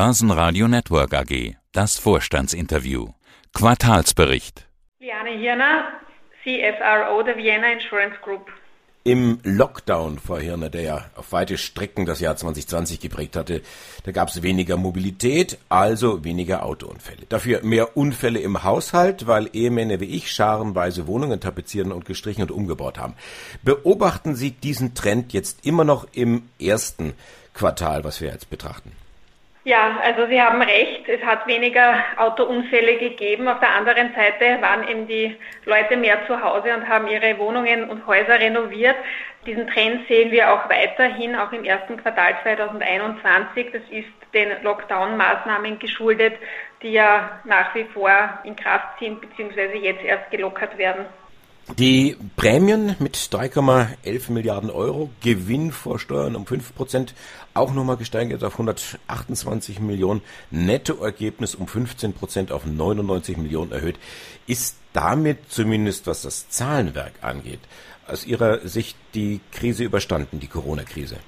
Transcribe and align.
Börsenradio 0.00 0.68
Network 0.68 1.12
AG. 1.12 1.56
Das 1.72 1.98
Vorstandsinterview. 1.98 3.08
Quartalsbericht. 3.52 4.68
Liane 5.00 5.30
Hirner, 5.30 5.88
CFRO 6.44 7.24
der 7.24 7.36
Vienna 7.36 7.72
Insurance 7.72 8.14
Group. 8.22 8.46
Im 9.02 9.40
Lockdown, 9.42 10.20
Frau 10.20 10.36
Hirner, 10.36 10.70
der 10.70 10.82
ja 10.82 11.04
auf 11.16 11.32
weite 11.32 11.58
Strecken 11.58 12.06
das 12.06 12.20
Jahr 12.20 12.36
2020 12.36 13.00
geprägt 13.00 13.34
hatte, 13.34 13.60
da 14.04 14.12
gab 14.12 14.28
es 14.28 14.44
weniger 14.44 14.76
Mobilität, 14.76 15.58
also 15.68 16.22
weniger 16.22 16.64
Autounfälle. 16.64 17.26
Dafür 17.28 17.64
mehr 17.64 17.96
Unfälle 17.96 18.38
im 18.38 18.62
Haushalt, 18.62 19.26
weil 19.26 19.50
Ehemänner 19.52 19.98
wie 19.98 20.16
ich 20.16 20.30
scharenweise 20.30 21.08
Wohnungen 21.08 21.40
tapezieren 21.40 21.90
und 21.90 22.04
gestrichen 22.04 22.42
und 22.42 22.52
umgebaut 22.52 22.98
haben. 22.98 23.14
Beobachten 23.64 24.36
Sie 24.36 24.52
diesen 24.52 24.94
Trend 24.94 25.32
jetzt 25.32 25.66
immer 25.66 25.82
noch 25.82 26.06
im 26.12 26.48
ersten 26.60 27.14
Quartal, 27.52 28.04
was 28.04 28.20
wir 28.20 28.30
jetzt 28.30 28.48
betrachten? 28.48 28.92
Ja, 29.68 30.00
also 30.02 30.26
Sie 30.28 30.40
haben 30.40 30.62
recht, 30.62 31.06
es 31.10 31.22
hat 31.22 31.46
weniger 31.46 32.02
Autounfälle 32.16 32.96
gegeben. 32.96 33.46
Auf 33.48 33.60
der 33.60 33.74
anderen 33.74 34.14
Seite 34.14 34.62
waren 34.62 34.88
eben 34.88 35.06
die 35.06 35.36
Leute 35.66 35.94
mehr 35.94 36.26
zu 36.26 36.42
Hause 36.42 36.74
und 36.74 36.88
haben 36.88 37.06
ihre 37.06 37.36
Wohnungen 37.36 37.90
und 37.90 38.06
Häuser 38.06 38.40
renoviert. 38.40 38.96
Diesen 39.44 39.66
Trend 39.66 40.08
sehen 40.08 40.30
wir 40.30 40.50
auch 40.50 40.70
weiterhin, 40.70 41.36
auch 41.36 41.52
im 41.52 41.64
ersten 41.64 41.98
Quartal 41.98 42.34
2021. 42.44 43.70
Das 43.70 43.82
ist 43.90 44.08
den 44.32 44.48
Lockdown-Maßnahmen 44.62 45.78
geschuldet, 45.78 46.32
die 46.80 46.92
ja 46.92 47.38
nach 47.44 47.74
wie 47.74 47.84
vor 47.92 48.40
in 48.44 48.56
Kraft 48.56 48.98
sind 49.00 49.20
bzw. 49.20 49.76
jetzt 49.80 50.02
erst 50.02 50.30
gelockert 50.30 50.78
werden. 50.78 51.04
Die 51.76 52.16
Prämien 52.36 52.96
mit 52.98 53.16
3,11 53.16 54.32
Milliarden 54.32 54.70
Euro, 54.70 55.10
Gewinn 55.20 55.70
vor 55.70 55.98
Steuern 55.98 56.34
um 56.34 56.46
5 56.46 56.74
Prozent, 56.74 57.14
auch 57.54 57.72
nochmal 57.72 57.96
gesteigert 57.98 58.42
auf 58.42 58.54
128 58.54 59.78
Millionen, 59.78 60.22
Nettoergebnis 60.50 61.54
um 61.54 61.68
15 61.68 62.14
Prozent 62.14 62.52
auf 62.52 62.64
99 62.64 63.36
Millionen 63.36 63.70
erhöht. 63.70 63.98
Ist 64.46 64.76
damit 64.92 65.50
zumindest, 65.50 66.06
was 66.06 66.22
das 66.22 66.48
Zahlenwerk 66.48 67.12
angeht, 67.20 67.60
aus 68.08 68.24
Ihrer 68.24 68.66
Sicht 68.66 68.96
die 69.14 69.40
Krise 69.52 69.84
überstanden, 69.84 70.40
die 70.40 70.48
Corona-Krise? 70.48 71.18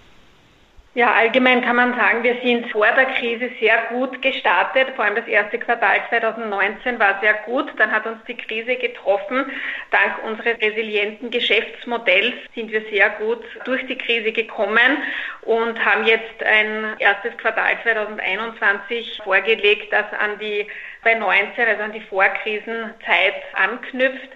Ja, 0.93 1.13
allgemein 1.13 1.63
kann 1.63 1.77
man 1.77 1.95
sagen, 1.95 2.25
wir 2.25 2.37
sind 2.43 2.69
vor 2.73 2.85
der 2.85 3.07
Krise 3.15 3.49
sehr 3.61 3.79
gut 3.91 4.21
gestartet. 4.23 4.89
Vor 4.97 5.05
allem 5.05 5.15
das 5.15 5.29
erste 5.29 5.57
Quartal 5.57 6.01
2019 6.09 6.99
war 6.99 7.21
sehr 7.21 7.35
gut. 7.45 7.73
Dann 7.77 7.93
hat 7.93 8.07
uns 8.07 8.19
die 8.27 8.37
Krise 8.37 8.75
getroffen. 8.75 9.53
Dank 9.93 10.25
unseres 10.25 10.61
resilienten 10.61 11.31
Geschäftsmodells 11.31 12.35
sind 12.57 12.73
wir 12.73 12.83
sehr 12.91 13.09
gut 13.11 13.45
durch 13.67 13.87
die 13.87 13.97
Krise 13.99 14.33
gekommen 14.33 14.99
und 15.43 15.79
haben 15.85 16.07
jetzt 16.07 16.43
ein 16.43 16.97
erstes 16.99 17.37
Quartal 17.37 17.79
2021 17.85 19.21
vorgelegt, 19.23 19.93
das 19.93 20.07
an 20.19 20.41
die 20.41 20.67
bei 21.05 21.15
19, 21.15 21.69
also 21.69 21.83
an 21.85 21.93
die 21.93 22.01
Vorkrisenzeit 22.01 23.35
anknüpft. 23.53 24.31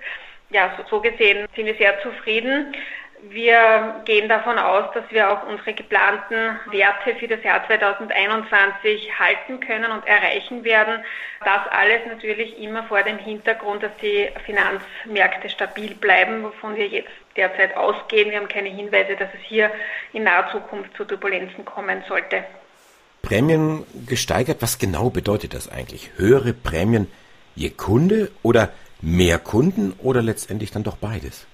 Ja, 0.50 0.70
so, 0.88 1.00
gesehen 1.00 1.48
sind 1.56 1.66
wir 1.66 1.74
sehr 1.74 2.00
zufrieden. 2.02 2.76
Wir 3.30 4.02
gehen 4.04 4.28
davon 4.28 4.58
aus, 4.58 4.92
dass 4.92 5.04
wir 5.10 5.30
auch 5.30 5.46
unsere 5.46 5.72
geplanten 5.72 6.58
Werte 6.70 7.14
für 7.18 7.26
das 7.26 7.42
Jahr 7.42 7.66
2021 7.66 9.18
halten 9.18 9.60
können 9.60 9.92
und 9.92 10.06
erreichen 10.06 10.62
werden. 10.62 11.02
Das 11.42 11.66
alles 11.70 12.00
natürlich 12.06 12.58
immer 12.58 12.82
vor 12.84 13.02
dem 13.02 13.18
Hintergrund, 13.18 13.82
dass 13.82 13.92
die 14.02 14.28
Finanzmärkte 14.44 15.48
stabil 15.48 15.94
bleiben, 15.94 16.42
wovon 16.42 16.76
wir 16.76 16.86
jetzt 16.86 17.12
derzeit 17.34 17.74
ausgehen. 17.76 18.30
Wir 18.30 18.38
haben 18.38 18.48
keine 18.48 18.68
Hinweise, 18.68 19.16
dass 19.16 19.30
es 19.32 19.40
hier 19.40 19.70
in 20.12 20.24
naher 20.24 20.50
Zukunft 20.52 20.94
zu 20.94 21.04
Turbulenzen 21.04 21.64
kommen 21.64 22.04
sollte. 22.06 22.44
Prämien 23.22 23.86
gesteigert, 24.06 24.58
was 24.60 24.78
genau 24.78 25.08
bedeutet 25.08 25.54
das 25.54 25.70
eigentlich? 25.70 26.10
Höhere 26.16 26.52
Prämien 26.52 27.10
je 27.54 27.70
Kunde 27.70 28.30
oder 28.42 28.68
mehr 29.00 29.38
Kunden 29.38 29.94
oder 30.02 30.20
letztendlich 30.20 30.72
dann 30.72 30.82
doch 30.82 30.98
beides? 30.98 31.46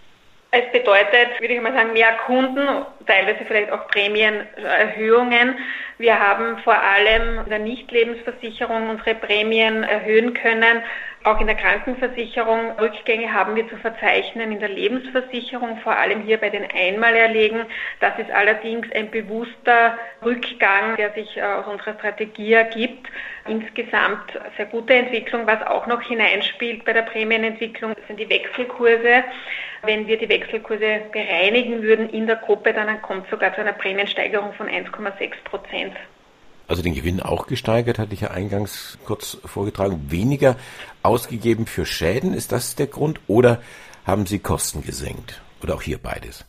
Es 0.53 0.73
bedeutet, 0.73 1.41
würde 1.41 1.55
ich 1.55 1.61
mal 1.61 1.73
sagen, 1.73 1.93
mehr 1.93 2.13
Kunden, 2.27 2.67
teilweise 3.07 3.45
vielleicht 3.47 3.71
auch 3.71 3.87
Prämienerhöhungen. 3.87 5.57
Wir 5.99 6.19
haben 6.19 6.59
vor 6.65 6.77
allem 6.77 7.39
in 7.45 7.51
der 7.51 7.61
Nichtlebensversicherung 7.61 8.91
unsere 8.91 9.15
Prämien 9.15 9.85
erhöhen 9.85 10.35
können. 10.35 10.83
Auch 11.23 11.39
in 11.39 11.47
der 11.47 11.57
Krankenversicherung 11.57 12.79
Rückgänge 12.79 13.31
haben 13.31 13.55
wir 13.55 13.69
zu 13.69 13.77
verzeichnen. 13.77 14.53
In 14.53 14.59
der 14.59 14.71
Lebensversicherung, 14.71 15.77
vor 15.81 15.95
allem 15.95 16.23
hier 16.23 16.39
bei 16.39 16.49
den 16.49 16.65
Einmalerlegen. 16.65 17.67
Das 18.01 18.19
ist 18.19 18.31
allerdings 18.31 18.91
ein 18.93 19.11
bewusster 19.11 19.99
Rückgang, 20.25 20.97
der 20.97 21.13
sich 21.13 21.37
äh, 21.37 21.43
aus 21.43 21.67
unserer 21.67 21.93
Strategie 21.99 22.55
ergibt. 22.55 23.07
Insgesamt 23.47 24.33
sehr 24.57 24.65
gute 24.65 24.95
Entwicklung. 24.95 25.47
Was 25.47 25.61
auch 25.67 25.87
noch 25.87 26.01
hineinspielt 26.01 26.87
bei 26.87 26.95
der 26.95 27.03
Prämienentwicklung 27.03 27.95
sind 28.07 28.19
die 28.19 28.31
Wechselkurse. 28.31 29.25
Wenn 29.83 30.07
wir 30.07 30.17
die 30.17 30.29
Wechselkurse 30.29 31.03
bereinigen 31.13 31.83
würden 31.83 32.09
in 32.09 32.29
der 32.29 32.37
Gruppe, 32.37 32.73
dann 32.73 33.03
kommt 33.03 33.29
sogar 33.29 33.55
zu 33.55 33.61
einer 33.61 33.75
Prämiensteigerung 33.75 34.55
von 34.55 34.69
1,6 34.69 35.33
Prozent. 35.45 35.97
Also 36.71 36.83
den 36.83 36.95
Gewinn 36.95 37.19
auch 37.19 37.49
gesteigert, 37.49 37.99
hatte 37.99 38.15
ich 38.15 38.21
ja 38.21 38.31
eingangs 38.31 38.97
kurz 39.05 39.39
vorgetragen. 39.45 40.07
Weniger 40.09 40.55
ausgegeben 41.03 41.67
für 41.67 41.85
Schäden, 41.85 42.33
ist 42.33 42.53
das 42.53 42.77
der 42.77 42.87
Grund? 42.87 43.19
Oder 43.27 43.61
haben 44.07 44.25
Sie 44.25 44.39
Kosten 44.39 44.85
gesenkt? 44.85 45.43
Oder 45.65 45.75
auch 45.75 45.83
hier 45.83 45.99
beides? 45.99 46.45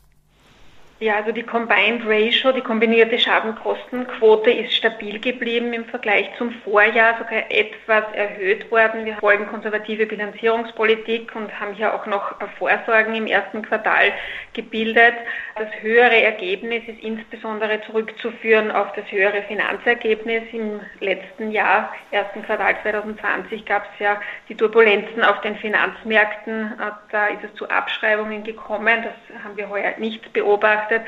Ja, 1.01 1.15
also 1.15 1.31
die 1.31 1.41
Combined 1.41 2.03
Ratio, 2.05 2.51
die 2.51 2.61
kombinierte 2.61 3.17
Schadenkostenquote 3.17 4.51
ist 4.51 4.75
stabil 4.75 5.19
geblieben 5.19 5.73
im 5.73 5.85
Vergleich 5.85 6.29
zum 6.37 6.51
Vorjahr, 6.63 7.17
sogar 7.17 7.49
etwas 7.49 8.03
erhöht 8.13 8.69
worden. 8.69 9.05
Wir 9.05 9.15
folgen 9.15 9.47
konservative 9.47 10.05
Bilanzierungspolitik 10.05 11.35
und 11.35 11.59
haben 11.59 11.73
hier 11.73 11.95
auch 11.95 12.05
noch 12.05 12.35
Vorsorgen 12.59 13.15
im 13.15 13.25
ersten 13.25 13.63
Quartal 13.63 14.13
gebildet. 14.53 15.15
Das 15.55 15.69
höhere 15.81 16.21
Ergebnis 16.21 16.83
ist 16.85 16.99
insbesondere 17.01 17.81
zurückzuführen 17.81 18.69
auf 18.69 18.93
das 18.93 19.11
höhere 19.11 19.41
Finanzergebnis. 19.47 20.43
Im 20.51 20.81
letzten 20.99 21.49
Jahr, 21.49 21.91
ersten 22.11 22.43
Quartal 22.43 22.75
2020, 22.83 23.65
gab 23.65 23.85
es 23.93 23.99
ja 23.99 24.21
die 24.49 24.55
Turbulenzen 24.55 25.23
auf 25.23 25.41
den 25.41 25.55
Finanzmärkten. 25.55 26.73
Da 27.11 27.25
ist 27.25 27.43
es 27.43 27.55
zu 27.55 27.67
Abschreibungen 27.69 28.43
gekommen. 28.43 29.03
Das 29.03 29.43
haben 29.43 29.57
wir 29.57 29.67
heuer 29.67 29.93
nicht 29.97 30.31
beobachtet 30.31 30.90
betrachtet. 30.91 31.01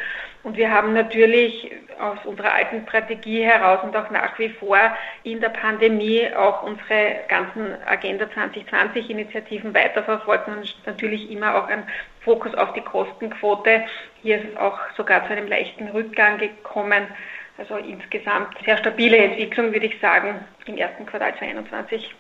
Und 0.44 0.58
wir 0.58 0.72
haben 0.72 0.94
natürlich 0.94 1.72
aus 2.00 2.18
unserer 2.26 2.54
alten 2.54 2.86
Strategie 2.88 3.44
heraus 3.44 3.80
und 3.84 3.96
auch 3.96 4.10
nach 4.12 4.38
wie 4.40 4.50
vor 4.50 4.78
in 5.24 5.40
der 5.40 5.50
Pandemie 5.50 6.28
auch 6.36 6.64
unsere 6.64 7.22
ganzen 7.30 7.76
Agenda 7.86 8.30
2020 8.30 9.10
Initiativen 9.10 9.74
weiterverfolgt 9.74 10.48
und 10.48 10.76
natürlich 10.86 11.32
immer 11.32 11.56
auch 11.56 11.68
ein 11.68 11.84
Fokus 12.22 12.54
auf 12.56 12.74
die 12.74 12.82
Kostenquote. 12.82 13.86
Hier 14.22 14.40
ist 14.40 14.50
es 14.52 14.58
auch 14.58 14.78
sogar 14.98 15.26
zu 15.28 15.34
einem 15.34 15.48
leichten 15.48 15.88
Rückgang 15.90 16.38
gekommen. 16.40 17.08
Also 17.58 17.78
insgesamt 17.78 18.58
sehr 18.66 18.78
stabile 18.78 19.18
Entwicklung, 19.18 19.72
würde 19.72 19.86
ich 19.86 20.00
sagen, 20.02 20.44
im 20.66 20.76
ersten 20.76 21.06
Quartal 21.06 21.36
2021. 21.38 22.14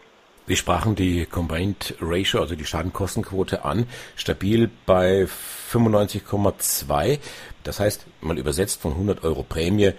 Wir 0.45 0.57
sprachen 0.57 0.95
die 0.95 1.25
Combined 1.25 1.95
Ratio, 2.01 2.41
also 2.41 2.55
die 2.55 2.65
Schadenkostenquote 2.65 3.63
an, 3.63 3.87
stabil 4.17 4.69
bei 4.85 5.25
95,2. 5.71 7.19
Das 7.63 7.79
heißt, 7.79 8.05
mal 8.19 8.37
übersetzt 8.37 8.81
von 8.81 8.91
100 8.91 9.23
Euro 9.23 9.43
Prämie 9.43 9.93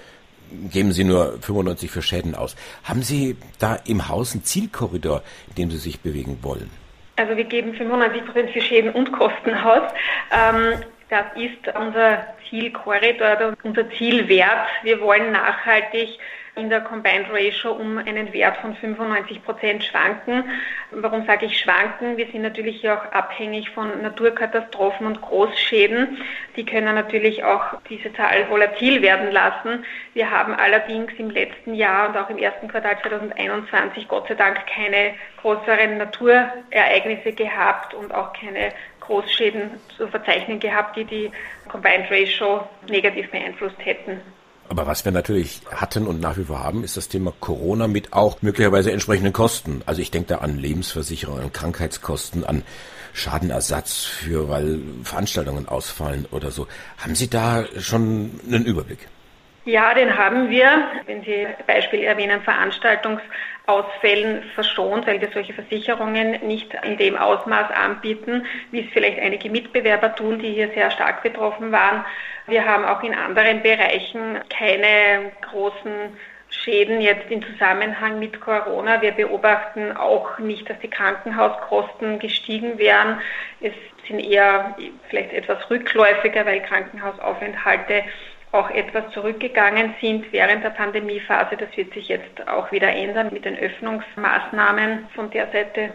geben 0.71 0.93
Sie 0.93 1.05
nur 1.05 1.39
95 1.41 1.91
für 1.91 2.03
Schäden 2.03 2.35
aus. 2.35 2.57
Haben 2.85 3.03
Sie 3.03 3.37
da 3.59 3.77
im 3.87 4.09
Haus 4.09 4.33
einen 4.33 4.45
Zielkorridor, 4.45 5.23
in 5.49 5.55
dem 5.55 5.71
Sie 5.71 5.79
sich 5.79 6.01
bewegen 6.01 6.39
wollen? 6.43 6.71
Also 7.17 7.37
wir 7.37 7.45
geben 7.45 7.75
95 7.75 8.25
Prozent 8.25 8.51
für 8.51 8.61
Schäden 8.61 8.91
und 8.91 9.13
Kosten 9.13 9.55
aus. 9.55 9.83
Ähm, 10.33 10.83
das 11.15 11.27
ist 11.37 11.77
unser 11.77 12.27
Zielkorridor, 12.49 13.55
unser 13.63 13.89
Zielwert. 13.91 14.67
Wir 14.83 15.01
wollen 15.01 15.31
nachhaltig 15.31 16.19
in 16.57 16.71
der 16.71 16.81
Combined 16.81 17.27
Ratio 17.33 17.73
um 17.73 17.99
einen 17.99 18.33
Wert 18.33 18.57
von 18.59 18.75
95 18.77 19.45
Prozent 19.45 19.85
schwanken. 19.85 20.45
Warum 20.91 21.27
sage 21.27 21.47
ich 21.47 21.59
schwanken? 21.59 22.17
Wir 22.17 22.27
sind 22.27 22.43
natürlich 22.43 22.89
auch 22.89 23.05
abhängig 23.13 23.71
von 23.71 24.03
Naturkatastrophen 24.03 25.07
und 25.07 25.21
Großschäden. 25.21 26.19
Die 26.57 26.65
können 26.65 26.95
natürlich 26.95 27.43
auch 27.43 27.81
diese 27.89 28.13
Zahl 28.13 28.49
volatil 28.49 29.03
werden 29.03 29.33
lassen. 29.33 29.85
Wir 30.15 30.31
haben 30.31 30.55
allerdings 30.55 31.13
im 31.19 31.31
letzten 31.31 31.75
Jahr 31.75 32.09
und 32.09 32.17
auch 32.17 32.31
im 32.31 32.39
ersten 32.39 32.69
Quartal 32.69 32.99
2021 33.03 34.07
Gott 34.07 34.29
sei 34.29 34.35
Dank 34.35 34.65
keine 34.67 35.15
größeren 35.43 35.99
Naturereignisse 35.99 37.33
gehabt 37.33 37.95
und 37.95 38.15
auch 38.15 38.33
keine 38.33 38.73
Großschäden 39.07 39.71
zu 39.97 40.09
verzeichnen 40.09 40.61
gehabt, 40.61 40.97
die 40.97 41.05
die 41.05 41.31
Combined 41.69 42.11
Ratio 42.11 42.67
negativ 42.89 43.31
beeinflusst 43.31 43.77
hätten. 43.79 44.21
Aber 44.69 44.87
was 44.87 45.05
wir 45.05 45.13
natürlich 45.13 45.61
hatten 45.71 46.07
und 46.07 46.21
nach 46.21 46.39
wie 46.39 46.45
vor 46.45 46.65
haben, 46.65 46.85
ist 46.85 46.97
das 46.97 47.09
Thema 47.09 47.33
Corona 47.39 47.87
mit 47.87 48.13
auch 48.15 48.41
möglicherweise 48.41 48.93
entsprechenden 48.93 49.33
Kosten. 49.33 49.83
Also 49.85 50.01
ich 50.01 50.11
denke 50.11 50.29
da 50.29 50.39
an 50.39 50.59
Lebensversicherung, 50.59 51.39
an 51.39 51.53
Krankheitskosten, 51.53 52.45
an 52.45 52.63
Schadenersatz 53.13 54.05
für, 54.05 54.49
weil 54.49 54.81
Veranstaltungen 55.03 55.69
ausfallen 55.69 56.27
oder 56.31 56.51
so. 56.51 56.67
Haben 56.99 57.15
Sie 57.15 57.29
da 57.29 57.65
schon 57.79 58.41
einen 58.47 58.65
Überblick? 58.65 59.07
Ja, 59.67 59.95
den 59.95 60.17
haben 60.17 60.51
wir. 60.51 60.89
Wenn 61.07 61.23
Sie 61.23 61.47
Beispiel 61.67 62.03
erwähnen, 62.03 62.43
Veranstaltungsausfällen 63.65 64.43
verschont, 64.55 65.07
weil 65.07 65.21
wir 65.21 65.31
solche 65.33 65.53
Versicherungen 65.53 66.47
nicht 66.47 66.75
in 66.83 66.97
dem 66.97 67.17
Ausmaß 67.17 67.71
anbieten, 67.71 68.47
wie 68.71 68.81
es 68.81 68.93
vielleicht 68.93 69.19
einige 69.19 69.51
Mitbewerber 69.51 70.15
tun, 70.15 70.39
die 70.39 70.53
hier 70.53 70.71
sehr 70.71 70.91
stark 70.91 71.23
betroffen 71.23 71.73
waren. 71.73 72.05
Wir 72.47 72.67
haben 72.67 72.85
auch 72.85 73.03
in 73.03 73.15
anderen 73.15 73.63
Bereichen 73.63 74.41
keine 74.51 75.33
großen 75.51 76.17
Schäden 76.51 77.01
jetzt 77.01 77.31
im 77.31 77.43
Zusammenhang 77.43 78.19
mit 78.19 78.41
Corona. 78.41 79.01
Wir 79.03 79.13
beobachten 79.13 79.97
auch 79.97 80.39
nicht, 80.39 80.69
dass 80.69 80.79
die 80.81 80.91
Krankenhauskosten 80.91 82.19
gestiegen 82.19 82.79
wären. 82.79 83.21
Es 83.61 83.73
sind 84.07 84.21
eher 84.21 84.77
vielleicht 85.09 85.33
etwas 85.33 85.69
rückläufiger, 85.71 86.45
weil 86.47 86.61
Krankenhausaufenthalte 86.63 88.05
auch 88.55 88.71
etwas 88.71 89.13
zurückgegangen 89.13 89.95
sind 90.01 90.33
während 90.33 90.65
der 90.65 90.71
Pandemiephase. 90.71 91.57
Das 91.57 91.77
wird 91.77 91.93
sich 91.93 92.09
jetzt 92.09 92.49
auch 92.49 92.71
wieder 92.73 92.89
ändern 92.89 93.31
mit 93.33 93.45
den 93.45 93.57
Öffnungsmaßnahmen 93.57 95.09
von 95.15 95.31
der 95.31 95.51
Seite. 95.51 95.91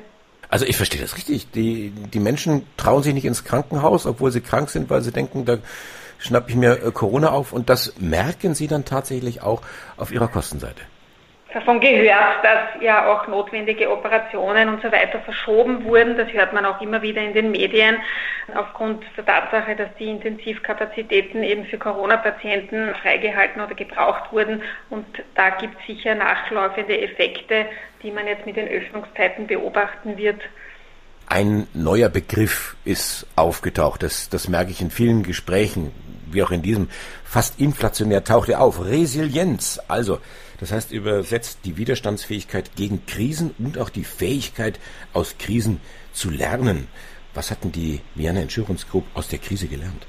Also 0.49 0.65
ich 0.65 0.75
verstehe 0.75 1.01
das 1.01 1.15
richtig. 1.15 1.51
Die, 1.51 1.91
die 1.91 2.19
Menschen 2.19 2.67
trauen 2.75 3.03
sich 3.03 3.13
nicht 3.13 3.25
ins 3.25 3.45
Krankenhaus, 3.45 4.05
obwohl 4.05 4.31
sie 4.31 4.41
krank 4.41 4.69
sind, 4.69 4.89
weil 4.89 5.01
sie 5.01 5.11
denken, 5.11 5.45
da 5.45 5.57
schnappe 6.17 6.49
ich 6.49 6.55
mir 6.55 6.83
äh, 6.83 6.91
Corona 6.91 7.29
auf. 7.29 7.53
Und 7.53 7.69
das 7.69 7.99
merken 7.99 8.55
sie 8.55 8.67
dann 8.67 8.83
tatsächlich 8.83 9.41
auch 9.41 9.61
auf 9.97 10.11
ihrer 10.11 10.27
Kostenseite 10.27 10.81
davon 11.53 11.79
gehört, 11.79 12.43
dass 12.43 12.81
ja 12.81 13.11
auch 13.11 13.27
notwendige 13.27 13.91
Operationen 13.91 14.69
und 14.69 14.81
so 14.81 14.91
weiter 14.91 15.19
verschoben 15.19 15.83
wurden. 15.83 16.17
Das 16.17 16.31
hört 16.31 16.53
man 16.53 16.65
auch 16.65 16.79
immer 16.81 17.01
wieder 17.01 17.21
in 17.21 17.33
den 17.33 17.51
Medien 17.51 17.97
aufgrund 18.55 19.03
der 19.17 19.25
Tatsache, 19.25 19.75
dass 19.75 19.89
die 19.97 20.09
Intensivkapazitäten 20.09 21.43
eben 21.43 21.65
für 21.65 21.77
Corona-Patienten 21.77 22.93
freigehalten 23.01 23.61
oder 23.61 23.75
gebraucht 23.75 24.31
wurden. 24.31 24.61
Und 24.89 25.05
da 25.35 25.49
gibt 25.51 25.79
es 25.79 25.87
sicher 25.87 26.15
nachlaufende 26.15 26.99
Effekte, 27.01 27.65
die 28.03 28.11
man 28.11 28.27
jetzt 28.27 28.45
mit 28.45 28.55
den 28.55 28.67
Öffnungszeiten 28.67 29.47
beobachten 29.47 30.17
wird. 30.17 30.41
Ein 31.27 31.67
neuer 31.73 32.09
Begriff 32.09 32.75
ist 32.85 33.27
aufgetaucht. 33.35 34.01
Das, 34.01 34.29
das 34.29 34.47
merke 34.47 34.71
ich 34.71 34.81
in 34.81 34.89
vielen 34.89 35.21
Gesprächen, 35.21 35.91
wie 36.31 36.41
auch 36.41 36.51
in 36.51 36.63
diesem. 36.63 36.89
Fast 37.23 37.59
inflationär 37.59 38.23
taucht 38.23 38.49
er 38.49 38.61
auf. 38.61 38.83
Resilienz. 38.83 39.79
Also, 39.87 40.19
das 40.59 40.71
heißt 40.71 40.91
übersetzt 40.91 41.59
die 41.65 41.77
Widerstandsfähigkeit 41.77 42.75
gegen 42.75 43.05
Krisen 43.05 43.53
und 43.59 43.77
auch 43.77 43.89
die 43.89 44.03
Fähigkeit, 44.03 44.79
aus 45.13 45.37
Krisen 45.37 45.79
zu 46.13 46.31
lernen. 46.31 46.87
Was 47.33 47.51
hatten 47.51 47.71
die 47.71 48.01
Vienna 48.15 48.41
Insurance 48.41 48.85
Group 48.87 49.05
aus 49.13 49.27
der 49.27 49.39
Krise 49.39 49.67
gelernt? 49.67 50.07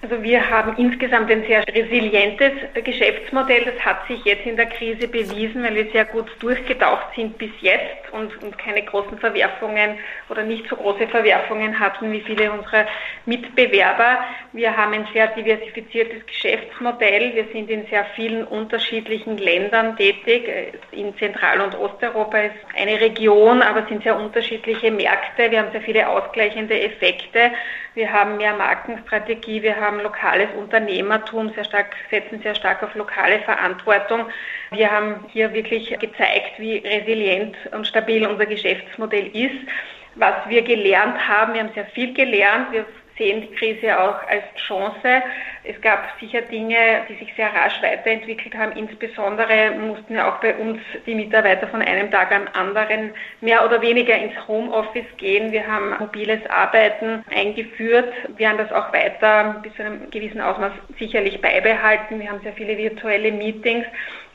Also 0.00 0.22
wir 0.22 0.48
haben 0.48 0.76
insgesamt 0.76 1.28
ein 1.28 1.44
sehr 1.44 1.66
resilientes 1.66 2.52
Geschäftsmodell. 2.84 3.64
Das 3.64 3.84
hat 3.84 4.06
sich 4.06 4.24
jetzt 4.24 4.46
in 4.46 4.56
der 4.56 4.66
Krise 4.66 5.08
bewiesen, 5.08 5.64
weil 5.64 5.74
wir 5.74 5.90
sehr 5.90 6.04
gut 6.04 6.30
durchgetaucht 6.38 7.16
sind 7.16 7.36
bis 7.36 7.50
jetzt 7.60 8.08
und, 8.12 8.40
und 8.40 8.56
keine 8.58 8.84
großen 8.84 9.18
Verwerfungen 9.18 9.98
oder 10.28 10.44
nicht 10.44 10.68
so 10.68 10.76
große 10.76 11.08
Verwerfungen 11.08 11.80
hatten 11.80 12.12
wie 12.12 12.20
viele 12.20 12.52
unserer 12.52 12.86
Mitbewerber. 13.26 14.20
Wir 14.52 14.76
haben 14.76 14.92
ein 14.92 15.08
sehr 15.12 15.26
diversifiziertes 15.28 16.24
Geschäftsmodell. 16.26 17.34
Wir 17.34 17.46
sind 17.52 17.68
in 17.68 17.84
sehr 17.86 18.04
vielen 18.14 18.44
unterschiedlichen 18.44 19.36
Ländern 19.36 19.96
tätig. 19.96 20.48
In 20.92 21.16
Zentral- 21.18 21.60
und 21.60 21.74
Osteuropa 21.74 22.38
ist 22.38 22.54
eine 22.80 23.00
Region, 23.00 23.62
aber 23.62 23.80
es 23.80 23.88
sind 23.88 24.04
sehr 24.04 24.16
unterschiedliche 24.16 24.92
Märkte. 24.92 25.50
Wir 25.50 25.58
haben 25.58 25.72
sehr 25.72 25.82
viele 25.82 26.08
ausgleichende 26.08 26.80
Effekte. 26.80 27.50
Wir 27.94 28.12
haben 28.12 28.36
mehr 28.36 28.54
Markenstrategie. 28.54 29.62
Wir 29.62 29.76
haben 29.76 30.00
lokales 30.00 30.48
Unternehmertum, 30.56 31.52
sehr 31.54 31.64
stark, 31.64 31.96
setzen 32.10 32.40
sehr 32.42 32.54
stark 32.54 32.82
auf 32.82 32.94
lokale 32.94 33.40
Verantwortung. 33.40 34.26
Wir 34.70 34.90
haben 34.90 35.24
hier 35.28 35.52
wirklich 35.52 35.88
gezeigt, 35.98 36.58
wie 36.58 36.78
resilient 36.78 37.56
und 37.72 37.86
stabil 37.86 38.26
unser 38.26 38.46
Geschäftsmodell 38.46 39.28
ist. 39.34 39.66
Was 40.14 40.34
wir 40.48 40.62
gelernt 40.62 41.16
haben, 41.28 41.54
wir 41.54 41.62
haben 41.62 41.72
sehr 41.74 41.86
viel 41.86 42.12
gelernt. 42.12 42.72
Wir 42.72 42.84
sehen 43.18 43.42
die 43.42 43.54
Krise 43.54 43.98
auch 43.98 44.22
als 44.28 44.44
Chance. 44.66 45.22
Es 45.64 45.78
gab 45.82 46.08
sicher 46.18 46.40
Dinge, 46.42 47.04
die 47.08 47.14
sich 47.16 47.34
sehr 47.34 47.48
rasch 47.52 47.82
weiterentwickelt 47.82 48.56
haben. 48.56 48.72
Insbesondere 48.72 49.72
mussten 49.72 50.14
ja 50.14 50.30
auch 50.30 50.40
bei 50.40 50.54
uns 50.54 50.78
die 51.04 51.14
Mitarbeiter 51.14 51.66
von 51.68 51.82
einem 51.82 52.10
Tag 52.10 52.32
am 52.32 52.48
anderen 52.54 53.12
mehr 53.40 53.64
oder 53.66 53.82
weniger 53.82 54.16
ins 54.16 54.34
Homeoffice 54.46 55.16
gehen. 55.18 55.52
Wir 55.52 55.66
haben 55.66 55.94
mobiles 55.98 56.40
Arbeiten 56.48 57.24
eingeführt. 57.34 58.12
Wir 58.36 58.48
haben 58.48 58.58
das 58.58 58.72
auch 58.72 58.92
weiter 58.92 59.60
bis 59.62 59.74
zu 59.74 59.82
einem 59.82 60.08
gewissen 60.10 60.40
Ausmaß 60.40 60.72
sicherlich 60.98 61.40
beibehalten. 61.40 62.20
Wir 62.20 62.30
haben 62.30 62.40
sehr 62.40 62.54
viele 62.54 62.78
virtuelle 62.78 63.32
Meetings. 63.32 63.84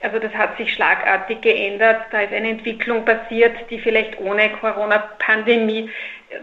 Also 0.03 0.19
das 0.19 0.33
hat 0.33 0.57
sich 0.57 0.73
schlagartig 0.73 1.39
geändert. 1.41 2.01
Da 2.11 2.21
ist 2.21 2.33
eine 2.33 2.49
Entwicklung 2.49 3.05
passiert, 3.05 3.55
die 3.69 3.79
vielleicht 3.79 4.19
ohne 4.19 4.49
Corona-Pandemie 4.49 5.89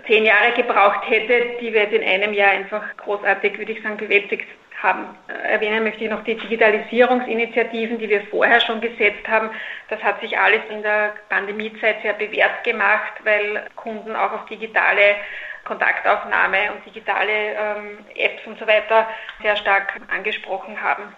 zehn 0.06 0.24
Jahre 0.24 0.52
gebraucht 0.52 1.08
hätte, 1.08 1.58
die 1.60 1.72
wir 1.72 1.82
jetzt 1.82 1.94
in 1.94 2.02
einem 2.02 2.32
Jahr 2.32 2.50
einfach 2.50 2.96
großartig, 2.96 3.58
würde 3.58 3.72
ich 3.72 3.82
sagen, 3.82 3.96
bewältigt 3.96 4.46
haben. 4.82 5.16
Erwähnen 5.28 5.84
möchte 5.84 6.04
ich 6.04 6.10
noch 6.10 6.24
die 6.24 6.36
Digitalisierungsinitiativen, 6.36 7.98
die 7.98 8.08
wir 8.08 8.22
vorher 8.22 8.60
schon 8.60 8.80
gesetzt 8.80 9.26
haben. 9.28 9.50
Das 9.88 10.02
hat 10.02 10.20
sich 10.20 10.38
alles 10.38 10.62
in 10.70 10.82
der 10.82 11.14
Pandemiezeit 11.28 12.02
sehr 12.02 12.14
bewährt 12.14 12.64
gemacht, 12.64 13.12
weil 13.24 13.66
Kunden 13.76 14.16
auch 14.16 14.32
auf 14.32 14.46
digitale 14.46 15.16
Kontaktaufnahme 15.64 16.72
und 16.72 16.86
digitale 16.86 17.32
ähm, 17.32 17.98
Apps 18.16 18.46
und 18.46 18.58
so 18.58 18.66
weiter 18.66 19.06
sehr 19.42 19.56
stark 19.56 20.00
angesprochen 20.08 20.82
haben. 20.82 21.14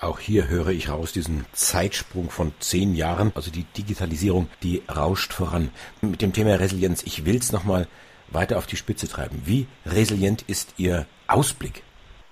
Auch 0.00 0.18
hier 0.18 0.48
höre 0.48 0.68
ich 0.68 0.88
raus 0.88 1.12
diesen 1.12 1.44
Zeitsprung 1.52 2.30
von 2.30 2.54
zehn 2.58 2.94
Jahren. 2.94 3.32
Also 3.34 3.50
die 3.50 3.64
Digitalisierung, 3.64 4.48
die 4.62 4.82
rauscht 4.88 5.34
voran. 5.34 5.70
Mit 6.00 6.22
dem 6.22 6.32
Thema 6.32 6.58
Resilienz, 6.58 7.02
ich 7.02 7.26
will 7.26 7.36
es 7.36 7.52
nochmal 7.52 7.86
weiter 8.28 8.56
auf 8.56 8.66
die 8.66 8.76
Spitze 8.76 9.08
treiben. 9.08 9.42
Wie 9.44 9.66
resilient 9.84 10.42
ist 10.46 10.74
Ihr 10.78 11.04
Ausblick? 11.26 11.82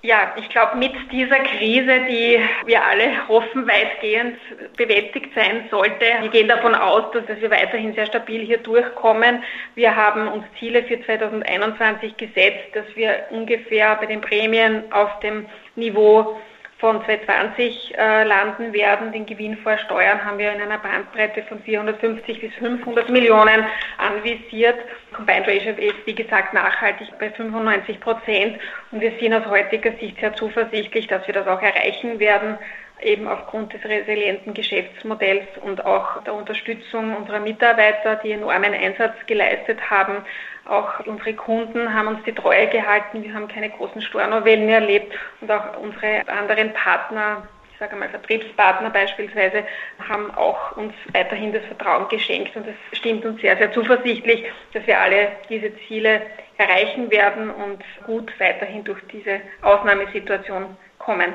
Ja, 0.01 0.33
ich 0.39 0.49
glaube, 0.49 0.77
mit 0.77 0.93
dieser 1.13 1.41
Krise, 1.41 2.07
die 2.09 2.39
wir 2.65 2.85
alle 2.85 3.29
hoffen, 3.29 3.67
weitgehend 3.67 4.39
bewältigt 4.77 5.35
sein 5.35 5.65
sollte, 5.71 6.07
wir 6.21 6.31
gehen 6.31 6.49
davon 6.49 6.75
aus, 6.75 7.13
dass 7.13 7.41
wir 7.41 7.51
weiterhin 7.51 7.95
sehr 7.95 8.07
stabil 8.07 8.47
hier 8.47 8.59
durchkommen. 8.59 9.43
Wir 9.75 9.95
haben 9.95 10.29
uns 10.29 10.45
Ziele 10.59 10.85
für 10.85 11.05
2021 11.05 12.17
gesetzt, 12.17 12.69
dass 12.75 12.87
wir 12.95 13.27
ungefähr 13.31 13.97
bei 13.97 14.07
den 14.07 14.21
Prämien 14.21 14.91
auf 14.93 15.19
dem 15.19 15.47
Niveau 15.75 16.39
von 16.79 17.05
2020 17.05 17.99
äh, 17.99 18.25
landen 18.25 18.73
werden. 18.73 19.13
Den 19.13 19.27
Gewinn 19.27 19.57
vor 19.59 19.77
Steuern 19.79 20.25
haben 20.25 20.39
wir 20.39 20.53
in 20.53 20.61
einer 20.61 20.79
Bandbreite 20.79 21.43
von 21.43 21.61
450 21.61 22.41
bis 22.41 22.55
500 22.55 23.09
Millionen 23.11 23.67
anvisiert. 23.99 24.79
Combined 25.13 25.49
Ratio 25.49 25.73
ist, 25.73 26.07
wie 26.07 26.15
gesagt, 26.15 26.55
nachhaltig 26.55 27.09
bei 27.19 27.31
95 27.31 27.99
Prozent. 28.01 28.59
Und 28.93 29.01
wir 29.01 29.13
sind 29.21 29.35
aus 29.35 29.47
heutiger 29.47 29.93
Sicht 29.99 30.21
sehr 30.21 30.35
zuversichtlich, 30.35 31.09
dass 31.09 31.27
wir 31.27 31.35
das 31.35 31.49
auch 31.49 31.63
erreichen 31.63 32.21
werden 32.21 32.59
eben 33.03 33.29
aufgrund 33.29 33.73
des 33.73 33.85
resilienten 33.85 34.55
Geschäftsmodells 34.55 35.47
und 35.63 35.85
auch 35.85 36.23
der 36.25 36.35
Unterstützung 36.35 37.17
unserer 37.17 37.41
Mitarbeiter, 37.41 38.17
die 38.17 38.33
enormen 38.33 38.75
Einsatz 38.75 39.15
geleistet 39.27 39.91
haben. 39.91 40.25
Auch 40.65 41.01
unsere 41.07 41.35
Kunden 41.35 41.95
haben 41.95 42.09
uns 42.09 42.23
die 42.25 42.33
Treue 42.33 42.69
gehalten. 42.69 43.23
Wir 43.23 43.33
haben 43.33 43.49
keine 43.49 43.71
großen 43.71 44.03
Stornowellen 44.03 44.67
mehr 44.67 44.81
erlebt 44.81 45.15
und 45.41 45.51
auch 45.51 45.79
unsere 45.79 46.29
anderen 46.29 46.73
Partner, 46.75 47.49
ich 47.73 47.79
sage 47.79 47.97
mal 47.97 48.09
Vertriebspartner 48.09 48.91
beispielsweise, 48.91 49.65
haben 50.09 50.31
auch 50.35 50.77
uns 50.77 50.93
weiterhin 51.13 51.53
das 51.53 51.65
Vertrauen 51.65 52.09
geschenkt 52.09 52.55
und 52.57 52.67
das 52.67 52.99
stimmt 52.99 53.25
uns 53.25 53.41
sehr, 53.41 53.57
sehr 53.57 53.73
zuversichtlich, 53.73 54.45
dass 54.73 54.87
wir 54.87 55.01
alle 55.01 55.33
diese 55.49 55.73
Ziele 55.87 56.23
erreichen 56.59 57.11
werden 57.11 57.51
und 57.51 57.83
gut 58.05 58.33
weiterhin 58.41 58.85
durch 58.85 59.01
diese 59.13 59.41
Ausnahmesituation 59.63 60.77
kommen. 60.99 61.33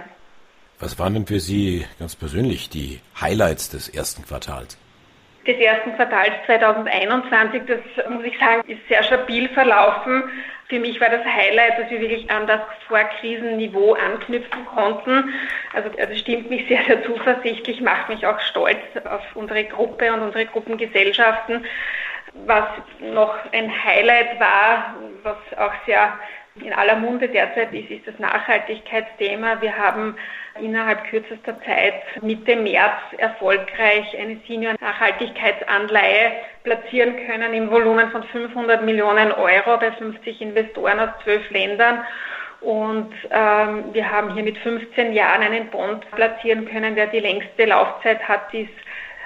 Was 0.79 0.99
waren 0.99 1.13
denn 1.13 1.27
für 1.27 1.39
Sie 1.39 1.85
ganz 1.99 2.15
persönlich 2.15 2.69
die 2.69 2.99
Highlights 3.19 3.69
des 3.69 3.89
ersten 3.89 4.25
Quartals? 4.25 4.77
Des 5.45 5.57
ersten 5.57 5.95
Quartals 5.95 6.33
2021, 6.45 7.63
das 7.67 8.09
muss 8.09 8.23
ich 8.23 8.37
sagen, 8.39 8.63
ist 8.67 8.87
sehr 8.87 9.03
stabil 9.03 9.49
verlaufen. 9.49 10.23
Für 10.69 10.79
mich 10.79 10.99
war 10.99 11.09
das 11.09 11.23
Highlight, 11.25 11.77
dass 11.77 11.89
wir 11.91 11.99
wirklich 11.99 12.29
an 12.31 12.47
das 12.47 12.61
Vorkrisenniveau 12.87 13.93
anknüpfen 13.93 14.65
konnten. 14.65 15.33
Also 15.73 15.89
das 15.89 16.17
stimmt 16.17 16.49
mich 16.49 16.67
sehr, 16.67 16.83
sehr 16.85 17.03
zuversichtlich, 17.03 17.81
macht 17.81 18.09
mich 18.09 18.25
auch 18.25 18.39
stolz 18.39 18.79
auf 19.03 19.21
unsere 19.35 19.65
Gruppe 19.65 20.11
und 20.13 20.21
unsere 20.21 20.45
Gruppengesellschaften. 20.45 21.65
Was 22.45 22.65
noch 22.99 23.35
ein 23.51 23.71
Highlight 23.83 24.39
war, 24.39 24.95
was 25.23 25.37
auch 25.59 25.73
sehr 25.85 26.17
in 26.55 26.71
aller 26.71 26.95
Munde 26.97 27.27
derzeit 27.27 27.73
ist, 27.73 27.89
ist 27.89 28.05
das 28.07 28.19
Nachhaltigkeitsthema. 28.19 29.61
Wir 29.61 29.75
haben 29.75 30.15
innerhalb 30.61 31.03
kürzester 31.05 31.59
Zeit 31.63 31.95
Mitte 32.21 32.55
März 32.55 32.99
erfolgreich 33.17 34.15
eine 34.19 34.37
Senior-Nachhaltigkeitsanleihe 34.47 36.33
platzieren 36.63 37.15
können 37.25 37.53
im 37.55 37.71
Volumen 37.71 38.11
von 38.11 38.23
500 38.23 38.83
Millionen 38.83 39.31
Euro 39.31 39.77
bei 39.77 39.91
50 39.91 40.41
Investoren 40.41 40.99
aus 40.99 41.09
zwölf 41.23 41.49
Ländern. 41.49 42.05
Und 42.61 43.11
ähm, 43.31 43.85
wir 43.91 44.09
haben 44.09 44.33
hier 44.35 44.43
mit 44.43 44.57
15 44.59 45.11
Jahren 45.13 45.41
einen 45.41 45.69
Bond 45.69 46.09
platzieren 46.11 46.65
können, 46.65 46.95
der 46.95 47.07
die 47.07 47.19
längste 47.19 47.65
Laufzeit 47.65 48.25
hat, 48.27 48.53
die 48.53 48.61
es 48.61 48.69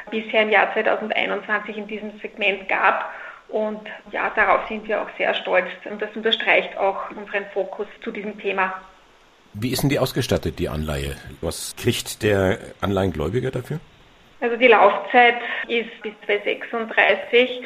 bisher 0.10 0.44
im 0.44 0.50
Jahr 0.50 0.74
2021 0.74 1.78
in 1.78 1.88
diesem 1.88 2.18
Segment 2.20 2.70
gab. 2.70 3.14
Und 3.50 3.82
ja, 4.12 4.32
darauf 4.36 4.68
sind 4.68 4.88
wir 4.88 5.02
auch 5.02 5.10
sehr 5.18 5.34
stolz. 5.34 5.68
Und 5.90 6.02
das 6.02 6.10
unterstreicht 6.16 6.78
auch 6.78 7.10
unseren 7.12 7.46
Fokus 7.54 7.88
zu 8.04 8.12
diesem 8.12 8.38
Thema. 8.40 8.74
Wie 9.54 9.72
ist 9.72 9.82
denn 9.82 9.90
die 9.90 10.00
ausgestattet, 10.00 10.60
die 10.60 10.70
Anleihe? 10.70 11.16
Was 11.42 11.76
kriegt 11.78 12.22
der 12.24 12.60
Anleihengläubiger 12.82 13.52
dafür? 13.52 13.80
Also 14.40 14.56
die 14.56 14.68
Laufzeit 14.68 15.38
ist 15.68 15.90
bis 16.04 16.14
2036. 16.26 17.62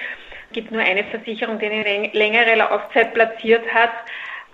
Es 0.47 0.53
gibt 0.53 0.71
nur 0.71 0.81
eine 0.81 1.03
Versicherung, 1.05 1.59
die 1.59 1.65
eine 1.65 2.09
längere 2.13 2.55
Laufzeit 2.55 3.13
platziert 3.13 3.65
hat. 3.73 3.91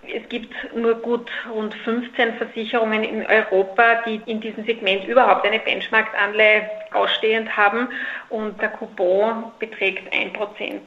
Es 0.04 0.28
gibt 0.30 0.54
nur 0.74 0.96
gut 0.96 1.30
rund 1.54 1.74
15 1.74 2.36
Versicherungen 2.36 3.04
in 3.04 3.26
Europa, 3.26 4.02
die 4.06 4.22
in 4.26 4.40
diesem 4.40 4.66
Segment 4.66 5.06
überhaupt 5.06 5.46
eine 5.46 5.60
Benchmark-Anleihe 5.60 6.70
ausstehend 6.94 7.56
haben 7.56 7.90
und 8.30 8.60
der 8.62 8.70
Coupon 8.70 9.52
beträgt 9.60 10.14
1%. 10.14 10.80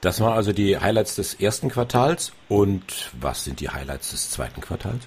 Das 0.00 0.20
waren 0.20 0.32
also 0.32 0.52
die 0.52 0.78
Highlights 0.78 1.16
des 1.16 1.34
ersten 1.34 1.68
Quartals. 1.68 2.32
Und 2.48 3.10
was 3.20 3.44
sind 3.44 3.60
die 3.60 3.68
Highlights 3.68 4.10
des 4.12 4.30
zweiten 4.30 4.60
Quartals? 4.60 5.06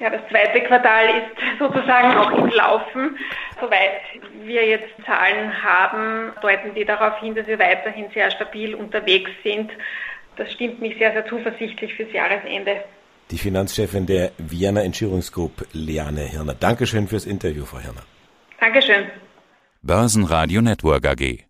Ja, 0.00 0.10
das 0.10 0.20
zweite 0.28 0.60
Quartal 0.62 1.06
ist 1.08 1.58
sozusagen 1.58 2.16
auch 2.16 2.30
im 2.30 2.48
Laufen. 2.50 3.18
Soweit 3.60 4.00
wir 4.44 4.66
jetzt 4.66 4.88
Zahlen 5.04 5.62
haben, 5.62 6.32
deuten 6.40 6.74
die 6.74 6.84
darauf 6.84 7.18
hin, 7.18 7.34
dass 7.34 7.46
wir 7.46 7.58
weiterhin 7.58 8.06
sehr 8.14 8.30
stabil 8.30 8.74
unterwegs 8.74 9.30
sind. 9.42 9.70
Das 10.36 10.52
stimmt 10.52 10.80
mich 10.80 10.96
sehr, 10.98 11.12
sehr 11.12 11.26
zuversichtlich 11.26 11.94
fürs 11.94 12.12
Jahresende. 12.12 12.84
Die 13.32 13.38
Finanzchefin 13.38 14.06
der 14.06 14.30
Vienna 14.38 14.82
Insurance 14.82 15.32
Group, 15.32 15.66
Liane 15.72 16.22
Hirner. 16.22 16.54
Dankeschön 16.54 17.08
fürs 17.08 17.26
Interview, 17.26 17.64
Frau 17.64 17.78
Hirner. 17.78 18.02
Dankeschön. 18.60 19.06
Börsenradio 19.82 20.62
Network 20.62 21.06
AG. 21.06 21.47